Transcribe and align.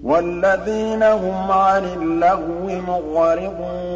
وَالَّذِينَ 0.03 1.03
هُمْ 1.03 1.51
عَنِ 1.51 1.83
اللَّغْوِ 1.85 2.81
مُعْرِضُونَ 2.87 3.95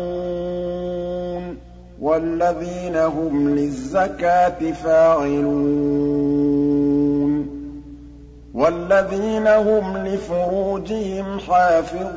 وَالَّذِينَ 2.02 2.96
هُمْ 2.96 3.50
لِلزَّكَاةِ 3.56 4.72
فَاعِلُونَ 4.72 5.99
وَالَّذِينَ 8.54 9.48
هُمْ 9.48 9.98
لِفُرُوجِهِمْ 9.98 11.40
حَافِظُونَ 11.40 12.10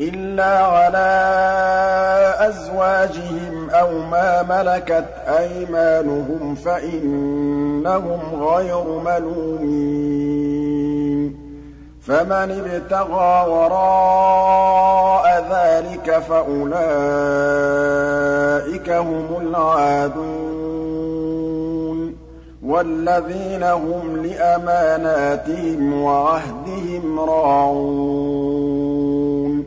إِلَّا 0.00 0.58
عَلَىٰ 0.58 2.34
أَزْوَاجِهِمْ 2.48 3.70
أَوْ 3.70 3.98
مَا 3.98 4.42
مَلَكَتْ 4.42 5.04
أَيْمَانُهُمْ 5.28 6.54
فَإِنَّهُمْ 6.54 8.44
غَيْرُ 8.44 8.84
مَلُومِينَ 9.04 10.52
فَمَنِ 12.02 12.50
ابْتَغَىٰ 12.50 13.46
وَرَاءَ 13.48 15.26
ذَٰلِكَ 15.50 16.18
فَأُولَٰئِكَ 16.18 16.78
هُمُ 18.90 19.36
الْعَادُونَ 19.40 20.41
وَالَّذِينَ 22.72 23.62
هُمْ 23.62 24.26
لِأَمَانَاتِهِمْ 24.26 26.02
وَعَهْدِهِمْ 26.02 27.20
رَاعُونَ. 27.20 29.64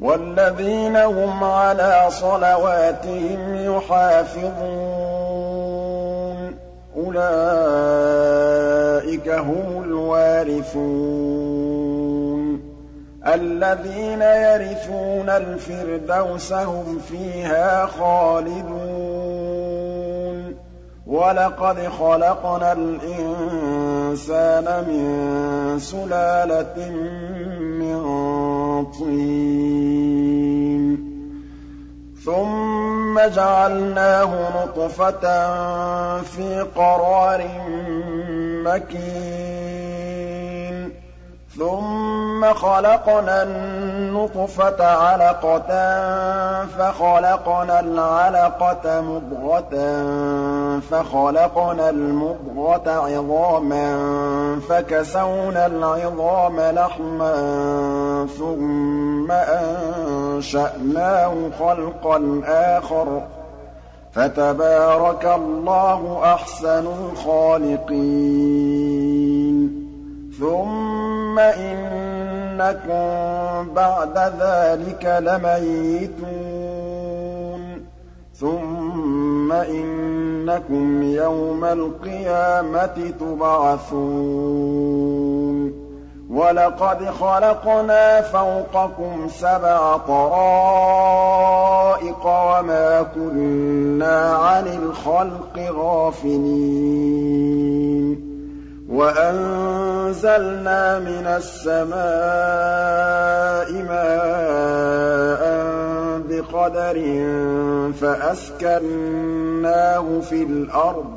وَالَّذِينَ 0.00 0.96
هُمْ 0.96 1.44
عَلَىٰ 1.44 2.06
صَلَوَاتِهِمْ 2.10 3.76
يُحَافِظُونَ. 3.76 4.54
أُولَٰئِكَ 6.96 9.28
هُمُ 9.28 9.82
الْوَارِثُونَ. 9.84 10.84
الَّذِينَ 13.34 14.22
يَرِثُونَ 14.22 15.28
الْفِرْدَوْسَ 15.28 16.52
هُمْ 16.52 16.98
فِيهَا 17.08 17.86
خَالِدُونَ. 17.86 18.83
وَلَقَدْ 21.06 21.88
خَلَقْنَا 21.88 22.72
الْإِنسَانَ 22.72 24.64
مِن 24.88 25.78
سُلَالَةٍ 25.78 26.90
مِّن 27.60 27.98
طِينٍ 28.98 30.84
ثُمَّ 32.24 33.20
جَعَلْنَاهُ 33.20 34.64
نُطْفَةً 34.64 35.24
فِي 36.22 36.60
قَرَارٍ 36.76 37.40
مَّكِينٍ 38.64 39.83
ثُمَّ 41.58 42.54
خَلَقْنَا 42.54 43.42
النُّطْفَةَ 43.42 44.84
عَلَقَةً 44.84 45.68
فَخَلَقْنَا 46.78 47.80
الْعَلَقَةَ 47.80 49.00
مُضْغَةً 49.00 49.74
فَخَلَقْنَا 50.90 51.90
الْمُضْغَةَ 51.90 52.90
عِظَامًا 52.90 53.96
فَكَسَوْنَا 54.68 55.66
الْعِظَامَ 55.66 56.60
لَحْمًا 56.60 57.34
ثُمَّ 58.38 59.32
أَنشَأْنَاهُ 59.32 61.34
خَلْقًا 61.58 62.40
آخَرَ 62.46 63.20
ۚ 63.20 63.24
فَتَبَارَكَ 64.14 65.24
اللَّهُ 65.24 66.20
أَحْسَنُ 66.34 66.86
الْخَالِقِينَ 67.10 69.23
ثُمَّ 70.40 71.38
إِنَّكُم 71.38 73.04
بَعْدَ 73.74 74.18
ذَٰلِكَ 74.18 75.04
لَمَيِّتُونَ 75.22 76.34
ثُمَّ 78.34 79.52
إِنَّكُمْ 79.52 81.02
يَوْمَ 81.02 81.64
الْقِيَامَةِ 81.64 83.12
تُبْعَثُونَ 83.20 84.04
وَلَقَدْ 86.30 87.04
خَلَقْنَا 87.04 88.20
فَوْقَكُمْ 88.20 89.28
سَبْعَ 89.28 89.96
طَرَائِقَ 89.96 91.46
وَمَا 92.26 93.02
كُنَّا 93.14 94.34
عَنِ 94.34 94.66
الْخَلْقِ 94.66 95.58
غَافِلِينَ 95.76 96.84
وَأَنزَلْنَا 98.88 100.82
مِنَ 100.98 101.26
السَّمَاءِ 101.26 101.92
مَاءً 103.88 105.42
بِقَدَرٍ 106.28 106.96
فَأَسْكَنَّاهُ 108.00 110.06
فِي 110.20 110.42
الْأَرْضِ 110.42 111.04
ۖ 111.04 111.08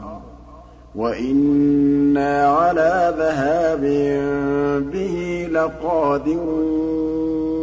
وَإِنَّا 0.96 2.48
عَلَىٰ 2.48 3.14
ذَهَابٍ 3.18 3.82
بِهِ 4.94 5.48
لَقَادِرُونَ 5.52 7.57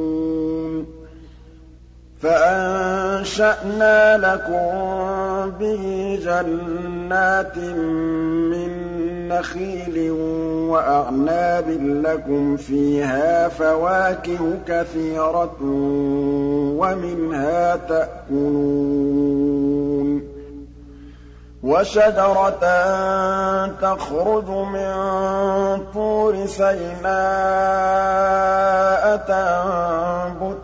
فَأَنشَأْنَا 2.22 3.98
لَكُم 4.16 4.70
بِهِ 5.60 6.18
جَنَّاتٍ 6.24 7.58
مِّن 7.58 8.70
نَّخِيلٍ 9.28 10.10
وَأَعْنَابٍ 10.70 11.68
لَّكُمْ 12.06 12.56
فِيهَا 12.56 13.48
فَوَاكِهُ 13.48 14.58
كَثِيرَةٌ 14.68 15.56
وَمِنْهَا 16.80 17.76
تَأْكُلُونَ 17.76 19.14
وَشَجَرَةً 21.64 22.64
تَخْرُجُ 23.82 24.48
مِن 24.48 24.92
طُورِ 25.94 26.46
سَيْنَاءَ 26.46 27.14
تَنبُتُ 29.16 30.63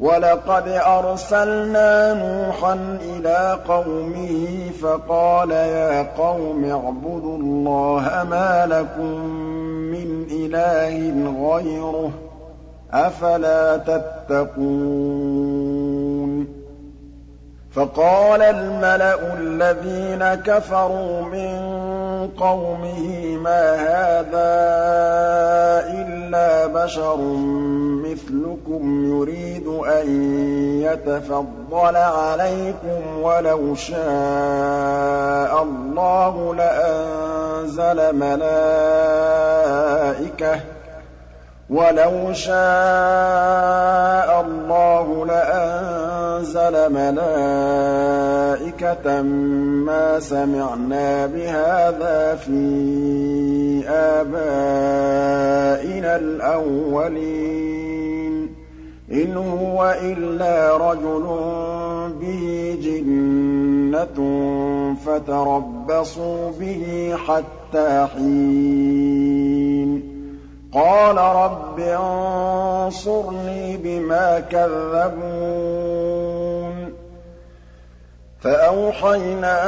وَلَقَدْ 0.00 0.68
أَرْسَلْنَا 0.68 2.14
نُوحًا 2.14 2.98
إِلَىٰ 3.02 3.58
قَوْمِهِ 3.68 4.70
فَقَالَ 4.82 5.50
يَا 5.50 6.02
قَوْمِ 6.18 6.64
اعْبُدُوا 6.70 7.36
اللَّهَ 7.38 8.26
مَا 8.30 8.66
لَكُم 8.66 9.24
مِّنْ 9.92 10.26
إِلَٰهٍ 10.30 11.12
غَيْرُهُ 11.50 12.10
ۖ 12.10 12.12
أَفَلَا 12.94 13.76
تَتَّقُونَ 13.76 14.68
فَقَالَ 17.72 18.42
الْمَلَأُ 18.42 19.34
الَّذِينَ 19.34 20.34
كَفَرُوا 20.34 21.20
مِن 21.22 21.58
قَوْمِهِ 22.38 23.36
مَا 23.42 23.74
هَٰذَا 23.74 24.48
إِلَّا 26.00 26.17
بَشَرٌ 26.74 27.16
مِّثْلُكُمْ 28.04 29.04
يُرِيدُ 29.10 29.66
أَن 29.68 30.06
يَتَفَضَّلَ 30.82 31.96
عَلَيْكُمْ 31.96 33.22
وَلَوْ 33.22 33.74
شَاءَ 33.74 35.62
اللَّهُ 35.62 36.54
لَأَنزَلَ 36.54 38.16
مَلَائِكَةً 38.16 38.60
وَلَوْ 41.70 42.32
شَاءَ 42.32 44.40
اللَّهُ 44.40 45.26
لَأَنزَلَ 45.26 45.97
أَنزَلَ 46.38 46.92
مَلَائِكَةً 46.92 47.22
مَّا 49.86 50.20
سَمِعْنَا 50.20 51.26
بِهَٰذَا 51.26 52.34
فِي 52.34 53.82
آبَائِنَا 53.88 56.16
الْأَوَّلِينَ. 56.16 58.48
إِنْ 59.12 59.36
هُوَ 59.36 59.94
إِلَّا 60.02 60.76
رَجُلٌ 60.76 61.22
بِهِ 62.20 62.76
جِنَّةٌ 62.82 64.18
فَتَرَبَّصُوا 65.06 66.50
بِهِ 66.60 67.14
حَتَّىٰ 67.26 68.06
حِينٍ. 68.16 70.17
قَالَ 70.78 71.16
رَبِّ 71.16 71.80
انصُرْنِي 71.80 73.76
بِمَا 73.76 74.40
كَذَّبُونِ. 74.40 76.18
فَأَوْحَيْنَا 78.40 79.58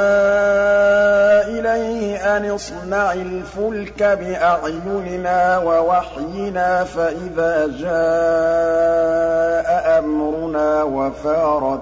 إِلَيْهِ 1.47 2.37
أَنِ 2.37 2.51
اصْنَعِ 2.51 3.13
الْفُلْكَ 3.13 4.03
بِأَعْيُنِنَا 4.03 5.57
وَوَحْيِنَا 5.57 6.83
فَإِذَا 6.83 7.67
جَاءَ 7.67 9.99
أَمْرُنَا 9.99 10.83
وَفَارَ 10.83 11.81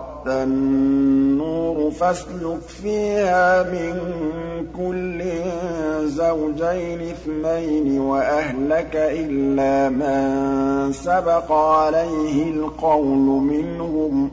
التَّنُّورُ 1.39 1.91
فَاسْلُكْ 1.91 2.61
فِيهَا 2.67 3.63
مِن 3.63 3.93
كُلٍّ 4.77 5.23
زَوْجَيْنِ 6.09 7.01
اثْنَيْنِ 7.01 7.99
وَأَهْلَكَ 7.99 8.95
إِلَّا 8.95 9.89
مَن 9.89 10.91
سَبَقَ 10.93 11.51
عَلَيْهِ 11.51 12.49
الْقَوْلُ 12.49 13.41
مِنْهُمْ 13.41 14.27
ۖ. 14.27 14.31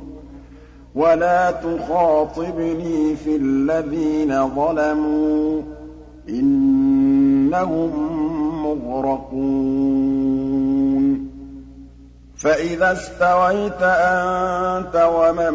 وَلَا 0.94 1.50
تُخَاطِبْنِي 1.50 3.16
فِي 3.16 3.36
الَّذِينَ 3.36 4.48
ظَلَمُوا 4.56 5.60
ۖ 5.62 5.64
إِنَّهُم 6.28 7.92
مُّغْرَقُونَ. 8.66 10.15
فَإِذَا 12.36 12.92
اسْتَوَيْتَ 12.92 13.82
أَنتَ 13.82 15.08
وَمَن 15.14 15.54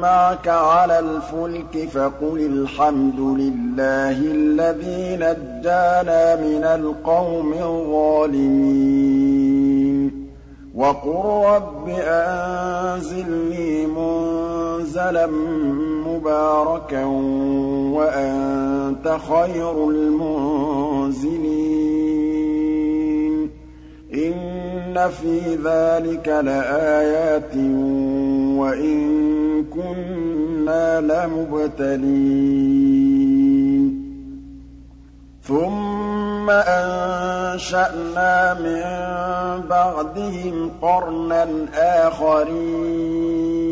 مَّعَكَ 0.00 0.48
عَلَى 0.48 0.98
الْفُلْكِ 0.98 1.88
فَقُلِ 1.88 2.40
الْحَمْدُ 2.40 3.20
لِلَّهِ 3.20 4.18
الَّذِي 4.20 5.16
نَجَّانَا 5.16 6.36
مِنَ 6.36 6.64
الْقَوْمِ 6.64 7.52
الظَّالِمِينَ. 7.52 8.38
وَقُل 10.74 11.46
رَّبِّ 11.46 11.88
أَنزِلْنِي 11.88 13.86
مُنزَلًا 13.86 15.26
مُّبَارَكًا 16.06 17.04
وَأَنتَ 17.94 19.18
خَيْرُ 19.30 19.88
الْمُنزِلِينَ. 19.90 21.48
إِنَّ 24.26 25.08
فِي 25.08 25.54
ذَٰلِكَ 25.54 26.28
لَآيَاتٍ 26.28 27.56
وَإِن 28.60 28.98
كُنَّا 29.64 31.00
لَمُبْتَلِينَ 31.00 32.68
ثُمَّ 35.42 36.50
أَنشَأْنَا 36.50 38.54
مِن 38.54 38.82
بَعْدِهِمْ 39.68 40.70
قَرْنًا 40.82 41.66
آخَرِينَ 42.08 43.68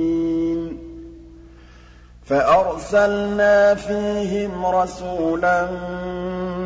فَأَرْسَلْنَا 2.25 3.75
فِيهِمْ 3.75 4.66
رَسُولًا 4.66 5.69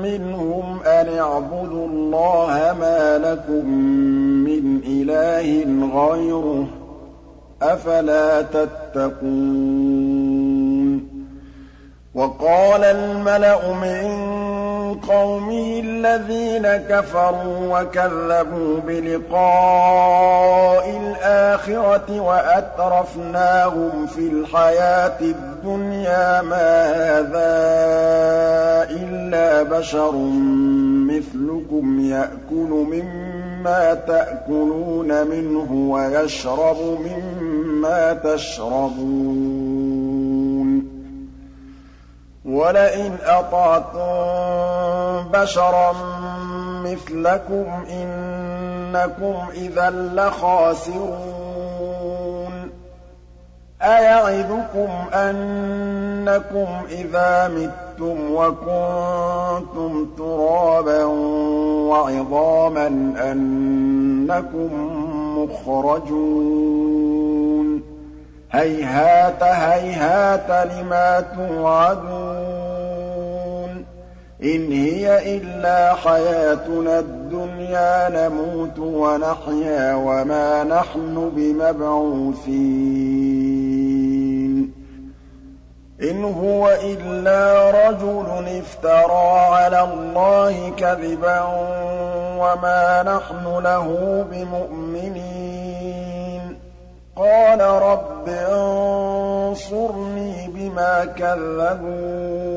مِّنْهُمْ 0.02 0.80
أَنِ 0.86 1.18
اعْبُدُوا 1.18 1.86
اللَّهَ 1.86 2.76
مَا 2.80 3.18
لَكُم 3.18 3.66
مِّنْ 4.44 4.80
إِلَٰهٍ 4.86 5.64
غَيْرُهُ 5.94 6.66
ۖ 6.66 6.68
أَفَلَا 7.62 8.42
تَتَّقُونَ. 8.42 9.30
وَقَالَ 12.14 12.84
الْمَلَأُ 12.84 13.72
مِن 13.74 14.39
قَوْمِهِ 15.08 15.80
الَّذِينَ 15.84 16.66
كَفَرُوا 16.76 17.80
وَكَذَّبُوا 17.80 18.78
بِلِقَاءِ 18.86 20.20
الْآخِرَةِ 20.90 22.20
وَأَتْرَفْنَاهُمْ 22.20 24.06
فِي 24.06 24.20
الْحَيَاةِ 24.28 25.20
الدُّنْيَا 25.20 26.42
مَا 26.42 26.86
هَٰذَا 26.92 27.50
إِلَّا 28.90 29.62
بَشَرٌ 29.62 30.12
مِّثْلُكُمْ 31.10 32.00
يَأْكُلُ 32.00 32.86
مِمَّا 32.92 33.94
تَأْكُلُونَ 33.94 35.26
مِنْهُ 35.26 35.90
وَيَشْرَبُ 35.92 36.76
مِمَّا 36.80 38.12
تَشْرَبُونَ. 38.12 39.69
وَلَئِنْ 42.50 43.16
أَطَعْتُم 43.26 44.00
بَشَرًا 45.28 45.92
مِّثْلَكُمْ 46.84 47.64
إِنَّكُمْ 47.90 49.34
إِذًا 49.54 49.90
لَّخَاسِرُونَ. 49.90 51.20
أَيَعِدُكُمْ 53.82 54.88
أَنَّكُمْ 55.14 56.66
إِذَا 56.90 57.48
مِتُّمْ 57.48 58.34
وَكُنتُمْ 58.34 60.06
تُرَابًا 60.18 61.04
وَعِظَامًا 61.88 62.86
أَنَّكُم 63.32 64.70
مُّخْرَجُونَ. 65.38 66.70
هَيْهَاتَ 68.52 69.42
هَيْهَاتَ 69.42 70.68
لِمَا 70.72 71.20
تُوعَدُونَ. 71.20 72.29
إِنْ 74.42 74.72
هِيَ 74.72 75.36
إِلَّا 75.36 75.94
حَيَاتُنَا 75.94 76.98
الدُّنْيَا 76.98 78.08
نَمُوتُ 78.08 78.78
وَنَحْيَا 78.78 79.94
وَمَا 79.94 80.64
نَحْنُ 80.64 81.30
بِمَبْعُوثِينَ 81.36 82.60
إِنْ 86.02 86.24
هُوَ 86.24 86.68
إِلَّا 86.84 87.70
رَجُلٌ 87.70 88.26
افْتَرَىٰ 88.58 89.38
عَلَى 89.52 89.80
اللَّهِ 89.84 90.70
كَذِبًا 90.76 91.40
وَمَا 92.40 93.02
نَحْنُ 93.02 93.58
لَهُ 93.64 93.86
بِمُؤْمِنِينَ 94.32 95.70
قَالَ 97.16 97.60
رَبِّ 97.60 98.28
انصُرْنِي 99.48 100.48
بِمَا 100.48 101.04
كَذَّبُونِ 101.04 102.49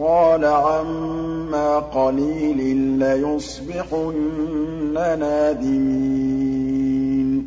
قَالَ 0.00 0.44
عَمَّا 0.44 1.78
قَلِيلٍ 1.78 2.76
لَّيُصْبِحُنَّ 2.98 4.94
نَادِمِينَ. 4.94 7.46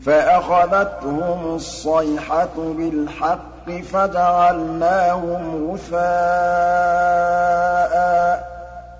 فَأَخَذَتْهُمُ 0.00 1.54
الصَّيْحَةُ 1.54 2.50
بِالْحَقِّ 2.56 3.70
فَجَعَلْنَاهُمْ 3.70 5.70
غُثَاءً 5.72 6.04
ۚ 8.40 8.44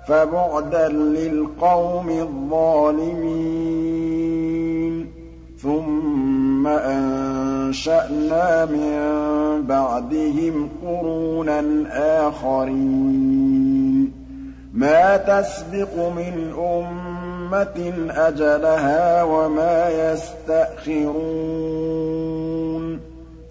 فَبُعْدًا 0.07 0.87
لِّلْقَوْمِ 0.89 2.09
الظَّالِمِينَ. 2.09 3.45
ثُمَّ 5.61 6.67
أَنشَأْنَا 7.65 8.65
مِن 8.65 8.95
بَعْدِهِمْ 9.67 10.69
قُرُونًا 10.85 11.85
آخَرِينَ 12.27 14.11
مَا 14.73 15.17
تَسْبِقُ 15.17 15.95
مِنْ 16.15 16.53
أُمَّةٍ 16.59 17.93
أَجَلَهَا 18.27 19.23
وَمَا 19.23 19.89
يَسْتَأْخِرُونَ 19.89 21.15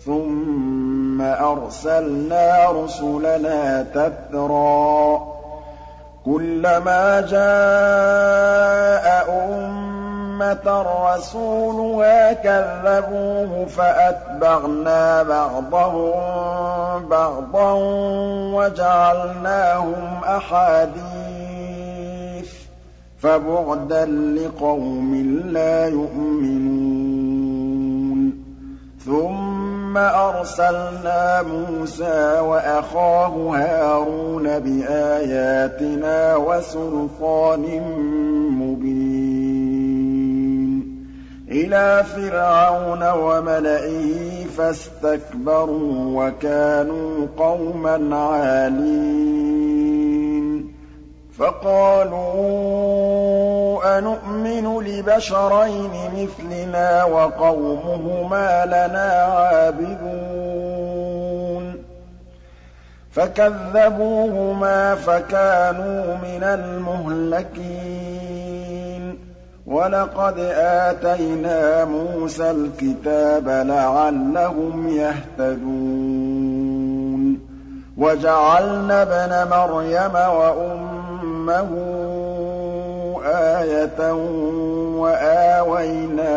ثُمَّ 0.05 1.21
أَرْسَلْنَا 1.23 2.71
رُسُلَنَا 2.71 3.83
تَتْرَىٰ 3.95 5.19
ۖ 5.19 5.21
كُلَّمَا 6.25 7.21
جَاءَ 7.21 9.07
أُمَّةً 9.29 9.64
رَّسُولُهَا 10.67 12.33
كَذَّبُوهُ 12.33 13.67
فَأَتْبَعْنَا 13.67 15.23
بَعْضَهُم 15.23 17.09
بَعْضًا 17.09 17.73
وَجَعَلْنَاهُمْ 18.55 20.21
أَحَادِيثَ 20.25 21.75
ۚ 22.53 22.57
فَبُعْدًا 23.19 24.05
لِّقَوْمٍ 24.05 25.15
لَّا 25.53 25.89
يُؤْمِنُونَ 25.89 27.25
ثُمَّ 29.05 29.99
أَرْسَلْنَا 29.99 31.43
مُوسَىٰ 31.43 32.41
وَأَخَاهُ 32.41 33.51
هَارُونَ 33.55 34.59
بِآيَاتِنَا 34.59 36.37
وَسُلْطَانٍ 36.37 37.65
مُّبِينٍ 38.61 39.14
إِلَىٰ 41.55 42.05
فِرْعَوْنَ 42.05 43.11
وَمَلَئِهِ 43.11 44.47
فَاسْتَكْبَرُوا 44.57 46.25
وَكَانُوا 46.25 47.27
قَوْمًا 47.39 48.17
عَالِينَ. 48.17 49.45
فَقَالُوا 51.39 52.29
أَنُؤْمِنُ 53.99 54.81
لِبَشَرَيْنِ 54.83 55.91
مِثْلِنَا 56.17 57.05
وَقَوْمُهُمَا 57.05 58.67
لَنَا 58.67 59.13
عَابِدُونَ. 59.23 60.25
فَكَذَّبُوهُمَا 63.13 64.95
فَكَانُوا 64.95 66.17
مِنَ 66.17 66.43
الْمُهْلَكِينَ. 66.43 68.04
وَلَقَدْ 69.67 70.39
آتَيْنَا 70.59 71.85
مُوسَى 71.85 72.51
الْكِتَابَ 72.51 73.49
لَعَلَّهُمْ 73.49 74.89
يَهْتَدُونَ 74.89 76.35
وَجَعَلْنَا 77.99 79.03
ابْنَ 79.03 79.51
مَرْيَمَ 79.51 80.15
وَأُمَّهُ 80.15 81.71
آيَةً 83.25 84.13
وَآوَيْنَاهُمَا 85.01 86.35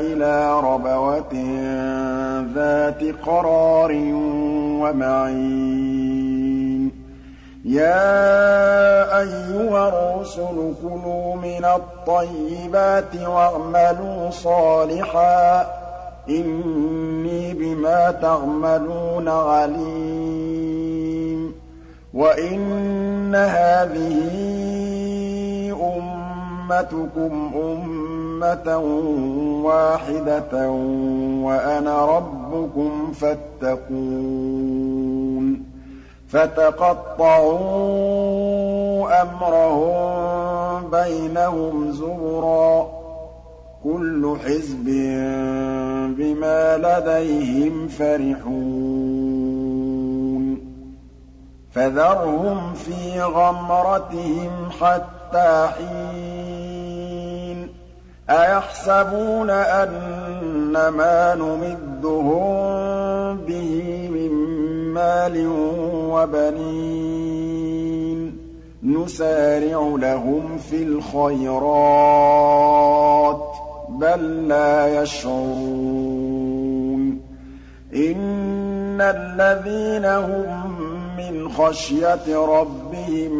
إِلَىٰ 0.00 0.60
رَبْوَةٍ 0.60 1.34
ذَاتِ 2.54 3.02
قَرَارٍ 3.26 3.92
وَمَعِينٍ 4.82 6.11
يَا 7.64 9.20
أَيُّهَا 9.20 9.88
الرُّسُلُ 9.88 10.74
كُلُوا 10.82 11.34
مِنَ 11.34 11.64
الطَّيِّبَاتِ 11.64 13.16
وَاعْمَلُوا 13.16 14.30
صَالِحًا 14.30 15.62
ۖ. 15.62 15.66
إِنِّي 16.28 17.54
بِمَا 17.54 18.10
تَعْمَلُونَ 18.10 19.28
عَلِيمٌ. 19.28 20.52
وَإِنَّ 22.14 23.34
هَٰذِهِ 23.34 24.20
أُمَّتُكُمْ 25.96 27.50
أُمَّةً 27.56 28.78
وَاحِدَةً 29.64 30.70
وَأَنَا 31.42 32.04
رَبُّكُمْ 32.06 33.12
فَاتَّقُونِ. 33.12 35.01
فَتَقَطَّعُوا 36.32 37.62
أَمْرَهُم 39.22 40.90
بَيْنَهُمْ 40.90 41.92
زُبُرًا 41.92 42.82
ۖ 42.82 42.86
كُلُّ 43.84 44.36
حِزْبٍ 44.44 44.84
بِمَا 46.18 46.76
لَدَيْهِمْ 46.76 47.88
فَرِحُونَ 47.88 48.52
فَذَرْهُمْ 51.72 52.74
فِي 52.74 53.20
غَمْرَتِهِمْ 53.22 54.70
حَتَّىٰ 54.80 55.68
حِينٍ 55.78 57.68
أَيَحْسَبُونَ 58.30 59.50
أَنَّمَا 59.50 61.34
نُمِدُّهُم 61.34 62.52
بِهِ 63.36 64.08
مَّالٍ 64.94 65.46
وَبَنِينَ. 66.10 68.36
نُسَارِعُ 68.82 69.96
لَهُمْ 69.96 70.58
فِي 70.58 70.82
الْخَيْرَاتِ 70.82 73.42
بَل 73.88 74.48
لَّا 74.48 75.02
يَشْعُرُونَ. 75.02 77.18
إِنَّ 77.94 79.00
الَّذِينَ 79.00 80.04
هُم 80.04 80.70
مِّنْ 81.16 81.48
خَشْيَةِ 81.48 82.36
رَبِّهِم 82.36 83.32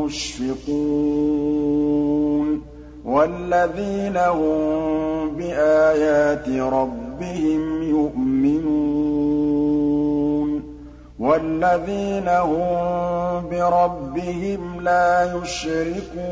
مُّشْفِقُونَ. 0.00 2.60
وَالَّذِينَ 3.04 4.16
هُم 4.16 5.36
بِآيَاتِ 5.36 6.48
رَبِّهِمْ 6.48 7.82
يُؤْمِنُونَ. 7.82 9.11
وَالَّذِينَ 11.22 12.28
هُم 12.28 13.48
بِرَبِّهِمْ 13.50 14.80
لَا 14.80 15.34
يُشْرِكُونَ 15.34 16.22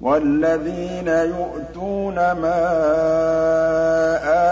وَالَّذِينَ 0.00 1.08
يُؤْتُونَ 1.08 2.14
مَا 2.14 2.60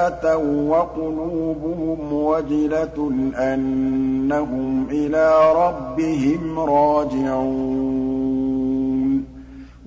آتَوا 0.06 0.70
وَّقُلُوبُهُمْ 0.70 2.12
وَجِلَةٌ 2.12 3.10
أَنَّهُمْ 3.38 4.86
إِلَىٰ 4.90 5.52
رَبِّهِمْ 5.52 6.60
رَاجِعُونَ 6.60 8.05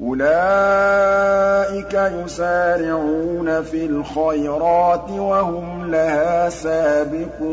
أُولَٰئِكَ 0.01 1.94
يُسَارِعُونَ 1.94 3.63
فِي 3.63 3.86
الْخَيْرَاتِ 3.86 5.10
وَهُمْ 5.10 5.91
لَهَا 5.91 6.50
سَابِقُونَ. 6.50 7.50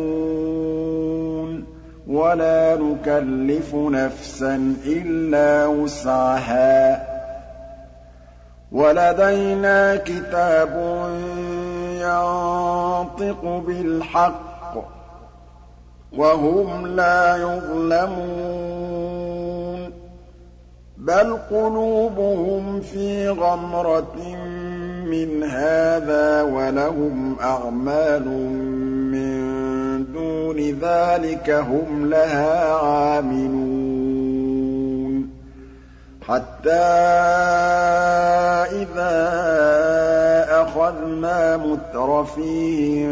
وَلَا 2.08 2.76
نُكَلِّفُ 2.76 3.74
نَفْسًا 3.74 4.74
إِلَّا 4.86 5.66
وُسْعَهَا 5.66 6.94
ۖ. 6.96 7.00
وَلَدَيْنَا 8.72 9.96
كِتَابٌ 9.96 10.70
يَنطِقُ 12.00 13.44
بِالْحَقِّ 13.44 14.74
ۚ 14.74 14.78
وَهُمْ 16.16 16.86
لَا 16.86 17.36
يُظْلَمُونَ. 17.36 18.75
بَلْ 21.06 21.38
قُلُوبُهُمْ 21.50 22.80
فِي 22.80 23.28
غَمْرَةٍ 23.28 24.16
مِّنْ 25.06 25.42
هَٰذَا 25.42 26.42
وَلَهُمْ 26.42 27.36
أَعْمَالٌ 27.42 28.28
مِّن 29.14 29.36
دُونِ 30.12 30.56
ذَٰلِكَ 30.82 31.50
هُمْ 31.50 32.10
لَهَا 32.10 32.72
عَامِلُونَ 32.74 33.96
حَتَّىٰ 36.26 36.70
إِذَا 38.82 39.16
أَخَذْنَا 40.62 41.56
مُتْرَفِيهِم 41.56 43.10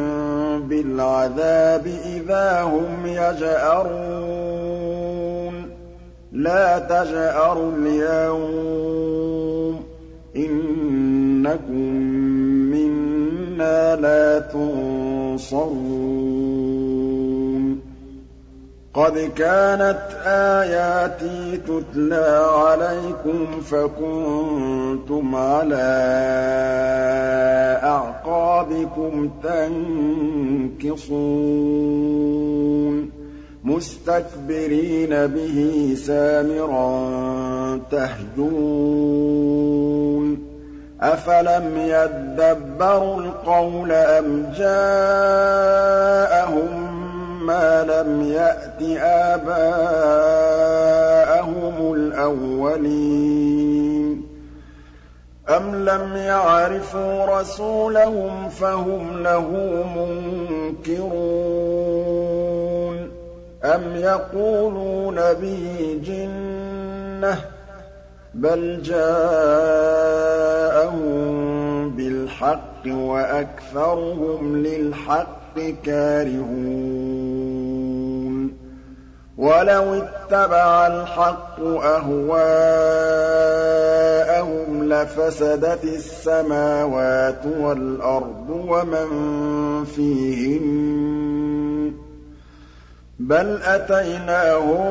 بِالْعَذَابِ 0.69 1.87
إِذَا 1.87 2.63
هُمْ 2.63 3.07
يَجْأَرُونَ 3.07 4.94
لَا 6.35 6.79
تَجْأَرُوا 6.79 7.73
الْيَوْمَ 7.77 9.77
ۖ 9.77 9.79
إِنَّكُم 10.37 11.93
مِّنَّا 12.75 13.97
لَا 13.97 14.39
تُنصَرُونَ. 14.39 15.75
قَدْ 18.95 19.19
كَانَتْ 19.19 20.03
آيَاتِي 20.27 21.57
تُتْلَىٰ 21.57 22.51
عَلَيْكُمْ 22.55 23.61
فَكُنتُمْ 23.61 25.35
عَلَىٰ 25.35 25.75
أَعْقَابِكُمْ 27.85 29.31
تَنكِصُونَ. 29.43 31.15
مُسْتَكْبِرِينَ 33.65 35.27
بِهِ 35.27 35.95
سَامِرًا 35.97 36.91
تَهْجُرُونَ 37.91 38.45
أَفَلَمْ 41.01 41.77
يَدَّبَّرُوا 41.77 43.21
الْقَوْلَ 43.21 43.93
أَمْ 43.93 44.53
جَاءَهُم 44.59 45.55
مَّا 47.47 47.83
لَمْ 47.83 48.23
يَأْتِ 48.33 48.83
آبَاءَهُمُ 49.33 49.95
الْأَوَّلِينَ 51.95 53.15
أَمْ 55.49 55.75
لَمْ 55.85 56.17
يَعْرِفُوا 56.17 57.41
رَسُولَهُمْ 57.41 58.49
فَهُمْ 58.49 59.23
لَهُ 59.23 59.49
مُنكِرُونَ 59.97 61.84
أَمْ 63.65 63.97
يَقُولُونَ 63.97 65.15
بِهِ 65.15 65.99
جِنَّةٌ 66.05 67.35
ۚ 67.35 67.39
بَلْ 68.35 68.83
جَاءَهُم 68.83 69.65
بِالْحَقِّ 71.91 72.87
وَأَكْثَرُهُمْ 72.87 74.57
لِلْحَقِّ 74.57 75.59
كَارِهُونَ 75.85 77.25
وَلَوِ 79.39 79.95
اتَّبَعَ 79.95 80.87
الْحَقُّ 80.87 81.61
أَهْوَاءَهُمْ 81.85 82.45
لَفَسَدَتِ 84.93 85.85
السَّمَاوَاتُ 85.85 87.47
وَالْأَرْضُ 87.61 88.51
وَمَن 88.51 89.09
فِيهِنَّ 89.85 91.71
ۚ 91.71 91.74
بَلْ 93.19 93.59
أَتَيْنَاهُم 93.63 94.85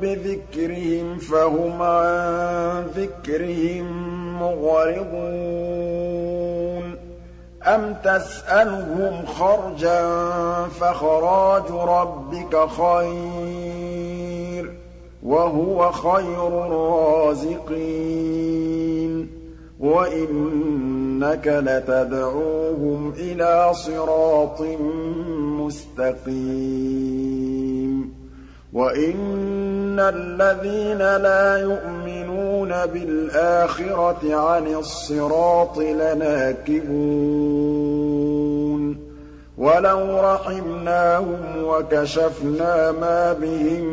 بِذِكْرِهِمْ 0.00 1.18
فَهُمْ 1.18 1.82
عَن 1.82 2.86
ذِكْرِهِم 2.96 3.86
مُّعْرِضُونَ 4.42 5.08
أَمْ 7.62 7.94
تَسْأَلُهُمْ 8.04 9.26
خَرْجًا 9.26 10.02
فَخَرَاجُ 10.80 11.70
رَبِّكَ 11.72 12.68
خَيْرٌ 12.68 14.64
ۖ 14.66 14.68
وَهُوَ 15.22 15.92
خَيْرُ 15.92 16.48
الرَّازِقِينَ. 16.66 17.78
وَإِنَّكَ 19.80 21.46
لَتَدْعُوهُمْ 21.46 23.12
إِلَىٰ 23.18 23.70
صِرَاطٍ 23.74 24.60
مُّسْتَقِيمٍ 25.68 28.12
وَإِنَّ 28.72 30.00
الَّذِينَ 30.00 30.98
لَا 30.98 31.56
يُؤْمِنُونَ 31.56 32.68
بِالْآخِرَةِ 32.68 34.34
عَنِ 34.34 34.66
الصِّرَاطِ 34.66 35.78
لَنَاكِبُونَ. 35.78 36.88
وَلَوْ 39.58 40.20
رَحِمْنَاهُمْ 40.20 41.64
وَكَشَفْنَا 41.64 42.92
مَا 42.92 43.32
بِهِم 43.32 43.84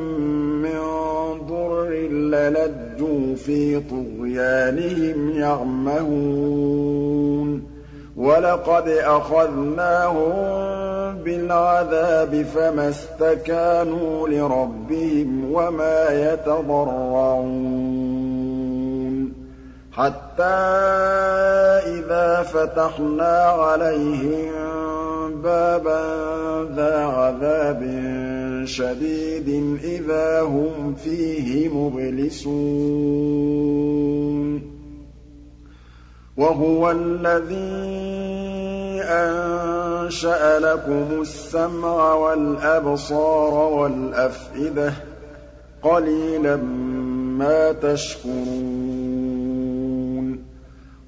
مِّن 0.62 0.80
ضُرٍّ 1.48 1.90
لَّلَجُّوا 2.12 3.36
فِي 3.36 3.80
طُغْيَانِهِمْ 3.80 5.40
يَعْمَهُونَ. 5.40 7.75
وَلَقَدْ 8.18 8.88
أَخَذْنَاهُم 8.88 10.36
بِالْعَذَابِ 11.24 12.42
فَمَا 12.56 12.90
اسْتَكَانُوا 12.90 14.28
لِرَبِّهِمْ 14.28 15.52
وَمَا 15.52 16.32
يَتَضَرَّعُونَ 16.34 17.76
حَتَّىٰ 19.92 20.44
إِذَا 22.00 22.44
فَتَحْنَا 22.44 23.38
عَلَيْهِم 23.44 24.52
بَابًا 25.44 26.04
ذَا 26.76 27.06
عَذَابٍ 27.06 27.82
شَدِيدٍ 28.66 29.50
إِذَا 29.84 30.42
هُمْ 30.42 30.96
فِيهِ 31.04 31.70
مُبْلِسُونَ 31.70 32.56
وَهُوَ 36.38 36.92
الَّذِي 36.92 37.96
أَنشَأَ 39.04 40.60
لَكُمُ 40.60 41.22
السَّمْعَ 41.22 42.14
وَالْأَبْصَارَ 42.14 43.54
وَالْأَفْئِدَةَ 43.54 44.90
ۚ 44.90 44.94
قَلِيلًا 45.84 46.56
مَّا 47.40 47.72
تَشْكُرُونَ 47.72 48.96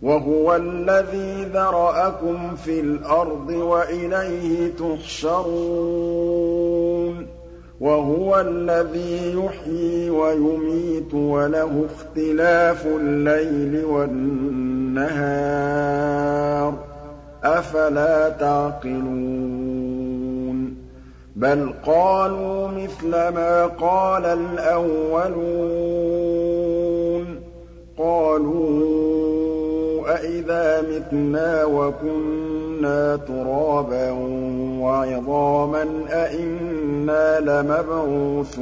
وَهُوَ 0.01 0.55
الَّذِي 0.55 1.45
ذَرَأَكُمْ 1.53 2.55
فِي 2.55 2.79
الْأَرْضِ 2.79 3.49
وَإِلَيْهِ 3.49 4.71
تُحْشَرُونَ 4.79 6.36
وَهُوَ 7.79 8.39
الَّذِي 8.39 9.33
يُحْيِي 9.33 10.09
وَيُمِيتُ 10.09 11.13
وَلَهُ 11.13 11.85
اخْتِلَافُ 11.95 12.85
اللَّيْلِ 12.85 13.85
وَالنَّهَارِ 13.85 15.11
ۚ. 16.71 16.75
أَفَلَا 17.45 18.29
تَعْقِلُونَ؟ 18.29 18.97
بَلْ 21.35 21.73
قَالُوا 21.85 22.67
مِثْلَ 22.67 23.09
مَا 23.11 23.65
قَالَ 23.65 24.25
الْأَوَّلُونَ. 24.25 26.46
مِتْنَا 30.81 31.63
وَكُنَّا 31.63 33.19
تُرَابًا 33.27 34.11
وَعِظَامًا 34.81 35.85
أَإِنَّا 36.09 37.39
لَمَبْعُوثُونَ. 37.39 38.57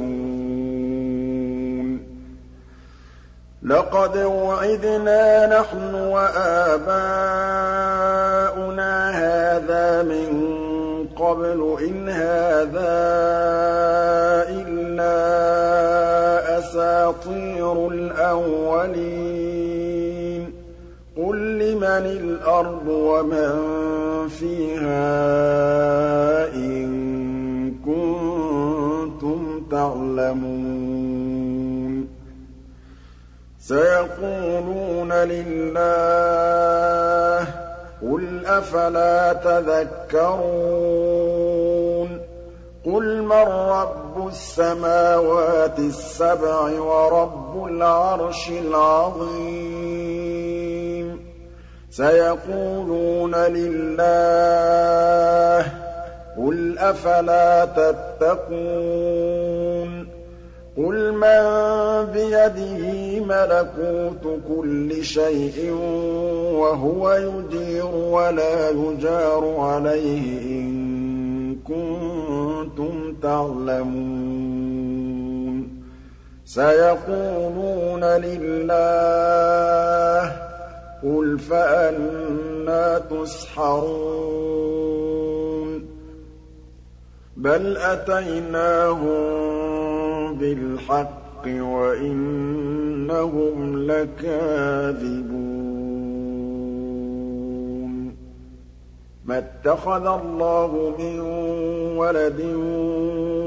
لَقَدْ 3.62 4.16
وُعِدْنَا 4.16 5.60
نَحْنُ 5.60 5.94
وَآبَاؤُنَا 5.94 6.90
هَٰذَا 9.10 10.02
مِن 10.02 10.46
قَبْلُ 11.16 11.76
إِنْ 11.80 12.08
هَٰذَا 12.08 12.96
إِلَّا 14.48 15.18
أَسَاطِيرُ 16.58 17.88
الْأَوَّلِينَ. 17.88 19.75
لِّمَنِ 21.86 22.06
الْأَرْضُ 22.06 22.88
وَمَن 22.88 23.54
فِيهَا 24.28 25.06
إِن 26.54 26.86
كُنتُمْ 27.86 29.62
تَعْلَمُونَ 29.70 30.96
سَيَقُولُونَ 33.58 35.12
لِلَّهِ 35.12 35.84
ۚ 37.44 37.48
قُلْ 38.02 38.46
أَفَلَا 38.46 39.32
تَذَكَّرُونَ 39.32 40.66
قُلْ 42.86 43.22
مَن 43.22 43.46
رَّبُّ 43.78 44.28
السَّمَاوَاتِ 44.28 45.78
السَّبْعِ 45.78 46.80
وَرَبُّ 46.80 47.64
الْعَرْشِ 47.66 48.48
الْعَظِيمِ 48.48 49.65
سَيَقُولُونَ 51.96 53.34
لِلَّهِ 53.56 54.82
ۚ 55.62 55.66
قُلْ 56.38 56.78
أَفَلَا 56.78 57.64
تَتَّقُونَ 57.64 58.56
قُلْ 60.76 61.12
مَن 61.12 61.40
بِيَدِهِ 62.12 63.20
مَلَكُوتُ 63.24 64.24
كُلِّ 64.48 65.04
شَيْءٍ 65.04 65.70
وَهُوَ 66.60 67.12
يُجِيرُ 67.12 67.86
وَلَا 67.94 68.70
يُجَارُ 68.70 69.56
عَلَيْهِ 69.60 70.40
إِن 70.60 71.56
كُنتُمْ 71.64 73.14
تَعْلَمُونَ 73.22 74.76
سَيَقُولُونَ 76.46 78.04
لِلَّهِ 78.04 79.85
قُلْ 81.36 81.42
فَأَنَّىٰ 81.42 83.00
تُسْحَرُونَ 83.10 84.26
بَلْ 87.36 87.76
أَتَيْنَاهُم 87.76 89.18
بِالْحَقِّ 90.38 91.44
وَإِنَّهُمْ 91.46 92.66
لَكَاذِبُونَ 93.86 95.36
مَا 99.24 99.38
اتَّخَذَ 99.38 100.06
اللَّهُ 100.06 100.94
مِن 100.98 101.20
وَلَدٍ 102.00 102.40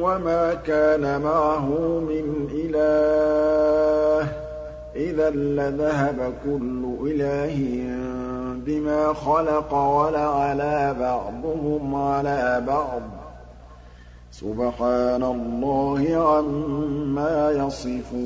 وَمَا 0.06 0.54
كَانَ 0.54 1.21
مَعَهُ 1.21 1.65
مِنْ 1.99 2.47
إِلَٰهٍ 2.54 3.98
إِذًا 4.99 5.29
لَّذَهَبَ 5.29 6.33
كُلُّ 6.45 6.95
إِلَٰهٍ 7.07 7.55
بِمَا 8.65 9.13
خَلَقَ 9.13 9.73
وَلَعَلَا 9.73 10.91
بَعْضُهُمْ 10.91 11.95
عَلَىٰ 11.95 12.63
بَعْضٍ 12.67 13.01
ۚ. 13.01 13.03
سُبْحَانَ 14.31 15.23
اللَّهِ 15.23 16.15
عَمَّا 16.15 17.51
يَصِفُونَ. 17.51 18.19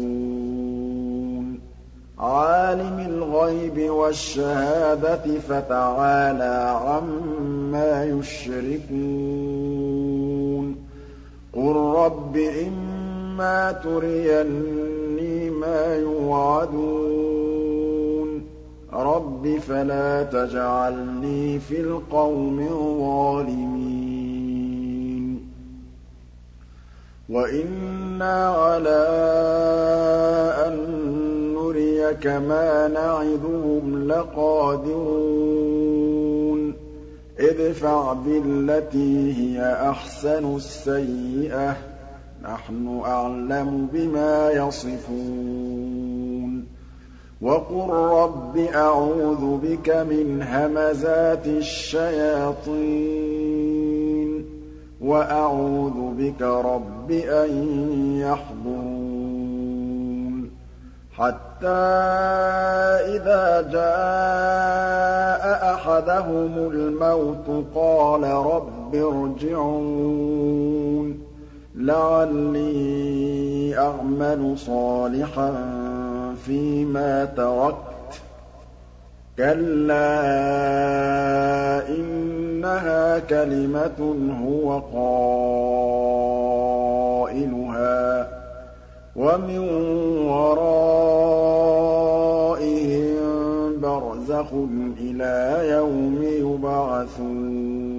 عَالِمِ 2.20 3.00
الْغَيْبِ 3.10 3.90
وَالشَّهَادَةِ 3.92 5.40
فَتَعَالَىٰ 5.40 6.80
عَمَّا 6.86 8.04
يُشْرِكُونَ. 8.06 8.94
قُل 11.56 11.76
رَّبِّ 11.76 12.38
إِمَّا 12.38 13.72
تُرِيَنِّي 13.72 15.50
مَا 15.50 15.96
يُوعَدُونَ 15.96 17.24
رَبِّ 18.94 19.58
فَلَا 19.58 20.24
تَجْعَلْنِي 20.24 21.60
فِي 21.60 21.82
الْقَوْمِ 21.82 22.60
الظَّالِمِينَ 22.60 23.94
وَإِنَّا 27.30 28.48
عَلَىٰ 28.50 29.08
أَن 30.68 30.76
نُّرِيَكَ 31.54 32.28
مَا 32.28 32.88
نَعِدُهُمْ 32.88 34.08
لَقَادِرُونَ 34.08 35.73
ادْفَعْ 37.44 38.14
بِالَّتِي 38.14 39.34
هِيَ 39.34 39.90
أَحْسَنُ 39.90 40.56
السَّيِّئَةَ 40.56 41.74
ۚ. 41.74 41.78
نَحْنُ 42.44 43.02
أَعْلَمُ 43.06 43.90
بِمَا 43.94 44.52
يَصِفُونَ. 44.52 46.64
وَقُل 47.42 47.90
رَّبِّ 47.94 48.58
أَعُوذُ 48.58 49.60
بِكَ 49.64 49.90
مِنْ 49.90 50.42
هَمَزَاتِ 50.42 51.48
الشَّيَاطِينِ. 51.48 52.76
وَأَعُوذُ 55.02 56.14
بِكَ 56.18 56.42
رَبِّ 56.42 57.12
أَن 57.12 57.52
يَحْضُرُونِ. 58.22 59.53
حَتَّىٰ 61.18 61.68
إِذَا 63.16 63.62
جَاءَ 63.72 65.44
أَحَدَهُمُ 65.74 66.58
الْمَوْتُ 66.58 67.66
قَالَ 67.76 68.24
رَبِّ 68.24 68.96
ارْجِعُونِ. 68.96 70.54
لَعَلِّي 71.76 73.78
أَعْمَلُ 73.78 74.58
صَالِحًا 74.58 75.54
فِيمَا 76.46 77.26
تَرَكْتُ 77.26 78.12
ۚ. 78.12 78.16
كَلَّا 79.38 80.10
إِنَّهَا 81.90 83.20
كَلِمَةٌ 83.20 84.16
هُوَ 84.46 84.80
قَائِلُهَا 87.20 88.24
ۖ. 88.24 88.43
وَمِن 89.16 89.60
وَرَائِهِم 90.26 90.74
بَرْزَخٌ 93.82 94.54
إِلَىٰ 95.02 95.70
يَوْمِ 95.70 96.24
يُبْعَثُونَ. 96.24 97.94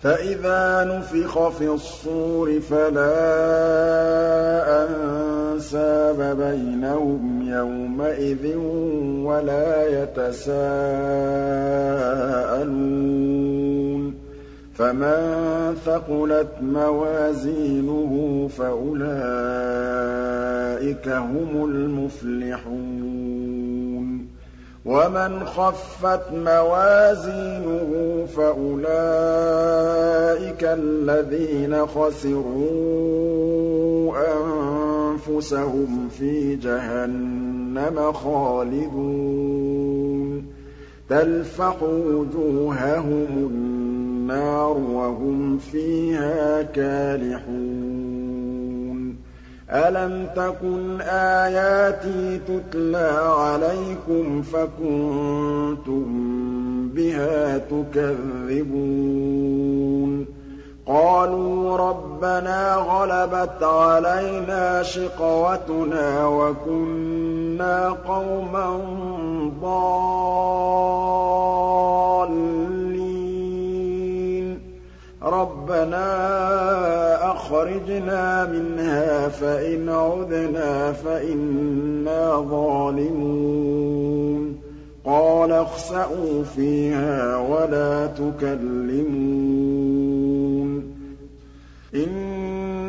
فَإِذَا 0.00 0.84
نُفِخَ 0.84 1.48
فِي 1.48 1.68
الصُّورِ 1.68 2.60
فَلَا 2.60 3.10
أَنسَابَ 4.86 6.36
بَيْنَهُمْ 6.36 7.48
يَوْمَئِذٍ 7.48 8.56
وَلَا 9.26 10.02
يَتَسَاءَلُونَ. 10.02 10.70
فَمَن 14.80 15.76
ثَقُلَتْ 15.86 16.52
مَوَازِينُهُ 16.60 18.12
فَأُولَٰئِكَ 18.58 19.08
هُمُ 21.08 21.64
الْمُفْلِحُونَ 21.64 22.80
وَمَنْ 24.84 25.44
خَفَّتْ 25.44 26.22
مَوَازِينُهُ 26.32 27.90
فَأُولَٰئِكَ 28.36 28.94
الَّذِينَ 30.64 31.86
خَسِرُوا 31.86 33.02
أَنفُسَهُمْ 34.32 36.08
فِي 36.08 36.56
جَهَنَّمَ 36.56 38.12
خَالِدُونَ 38.12 39.50
تَلْفَحُ 41.08 41.82
وُجُوهَهُمُ 41.82 43.28
النَّارُ 43.50 44.09
وَهُمْ 44.38 45.58
فِيهَا 45.58 46.62
كَالِحُونَ. 46.62 49.16
أَلَمْ 49.70 50.26
تَكُنْ 50.36 51.00
آيَاتِي 51.00 52.38
تُتْلَىٰ 52.38 53.20
عَلَيْكُمْ 53.24 54.42
فَكُنتُم 54.42 56.04
بِهَا 56.88 57.58
تُكَذِّبُونَ؟ 57.58 58.80
قَالُوا 60.86 61.76
رَبَّنَا 61.76 62.74
غَلَبَتْ 62.74 63.62
عَلَيْنَا 63.62 64.82
شِقْوَتُنَا 64.82 66.26
وَكُنَّا 66.26 67.90
قَوْمًا 67.90 68.80
ضَالِّينَ. 69.62 71.99
رَبَّنَا 75.80 77.32
أَخْرِجْنَا 77.32 78.44
مِنْهَا 78.44 79.28
فَإِنْ 79.28 79.88
عُدْنَا 79.88 80.92
فَإِنَّا 80.92 82.40
ظَالِمُونَ. 82.50 83.80
قَالَ 85.04 85.52
اخْسَئُوا 85.52 86.44
فِيهَا 86.56 87.36
وَلَا 87.36 88.06
تُكَلِّمُونِ. 88.06 89.20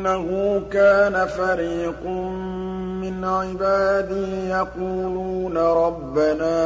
إِنَّهُ 0.06 0.62
كَانَ 0.70 1.26
فَرِيقٌ 1.26 2.06
مِّنْ 3.02 3.24
عِبَادِي 3.24 4.48
يَقُولُونَ 4.48 5.58
رَبَّنَا 5.58 6.56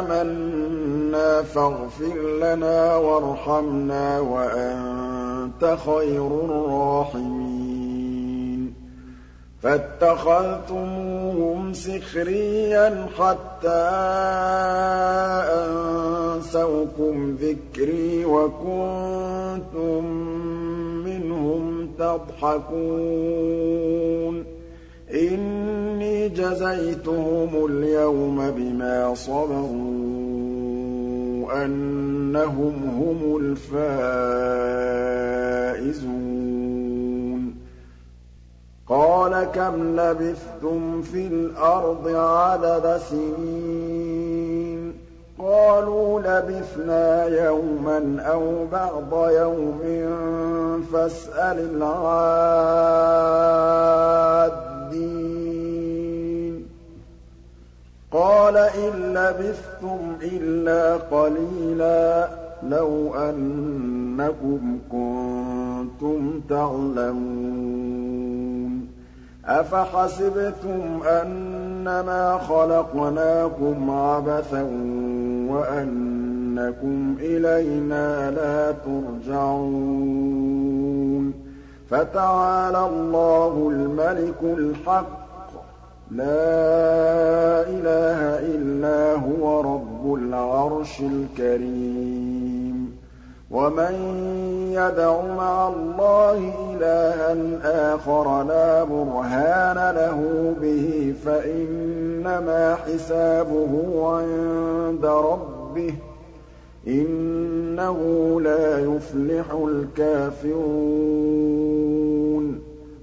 آمَنَّا 0.00 1.42
فَاغْفِرْ 1.42 2.16
لَنَا 2.40 2.96
وَارْحَمْنَا 2.96 4.20
وَأَنتَ 4.20 5.76
خَيْرُ 5.86 6.26
الرَّاحِمِينَ. 6.26 7.66
فَاتَّخَذْتُمُوهُمْ 9.62 11.72
سِخْرِيًّا 11.72 13.06
حَتَّىٰ 13.18 13.90
أَنسَوْكُمْ 15.66 17.36
ذِكْرِي 17.40 18.24
وَكُنتُم 18.24 20.04
تَضْحَكُونَ. 21.98 24.44
إِنِّي 25.14 26.28
جَزَيْتُهُمُ 26.28 27.66
الْيَوْمَ 27.70 28.50
بِمَا 28.50 29.14
صَبَرُوا 29.14 30.04
أَنَّهُمْ 31.64 32.72
هُمُ 32.84 33.38
الْفَائِزُونَ. 33.40 34.36
قَالَ 38.88 39.44
كَمْ 39.44 40.00
لَبِثْتُمْ 40.00 41.02
فِي 41.02 41.26
الْأَرْضِ 41.26 42.08
عَدَدَ 42.08 43.00
سِنِينَ؟ 43.10 45.05
قَالُوا 45.38 46.20
لَبِثْنَا 46.20 47.24
يَوْمًا 47.26 48.22
أَوْ 48.22 48.66
بَعْضَ 48.72 49.30
يَوْمٍ 49.30 49.80
فَاسْأَلِ 50.92 51.58
الْعَادِّينَ. 51.58 52.66
قَالَ 58.12 58.56
إِن 58.56 59.14
لَّبِثْتُمْ 59.14 59.98
إِلَّا 60.22 60.96
قَلِيلًا 60.96 62.28
لَّوْ 62.62 63.14
أَنَّكُمْ 63.14 64.78
كُنتُمْ 64.92 66.40
تَعْلَمُونَ. 66.50 68.65
أَفَحَسِبْتُمْ 69.48 71.02
أَنَّمَا 71.06 72.38
خَلَقْنَاكُمْ 72.48 73.90
عَبَثًا 73.90 74.62
وَأَنَّكُمْ 75.50 77.16
إِلَيْنَا 77.20 78.30
لَا 78.30 78.72
تُرْجَعُونَ 78.72 80.26
فَتَعَالَى 81.90 82.86
اللَّهُ 82.86 83.68
الْمَلِكُ 83.72 84.42
الْحَقُّ 84.42 85.06
ۖ. 85.52 85.56
لَا 86.10 87.62
إِلَٰهَ 87.68 88.38
إِلَّا 88.38 89.14
هُوَ 89.14 89.60
رَبُّ 89.60 90.14
الْعَرْشِ 90.14 91.00
الْكَرِيمِ. 91.00 92.35
وَمَن 93.56 93.94
يَدْعُ 94.72 95.20
مَعَ 95.36 95.68
اللَّهِ 95.68 96.38
إِلَٰهًا 96.72 97.58
آخَرَ 97.94 98.42
لَا 98.42 98.84
بُرْهَانَ 98.84 99.94
لَهُ 99.96 100.20
بِهِ 100.60 101.14
فَإِنَّمَا 101.24 102.74
حِسَابُهُ 102.74 103.72
عِندَ 104.16 105.04
رَبِّهِ 105.04 105.90
ۚ 105.90 105.94
إِنَّهُ 106.88 107.98
لَا 108.40 108.78
يُفْلِحُ 108.78 109.46
الْكَافِرُونَ 109.68 110.56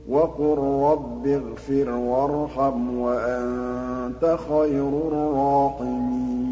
وَقُل 0.09 0.57
رَّبِّ 0.91 1.27
اغْفِرْ 1.27 1.89
وَارْحَمْ 1.89 2.99
وَأَنتَ 2.99 4.37
خَيْرُ 4.49 4.89
الرَّاحِمِينَ 5.11 6.42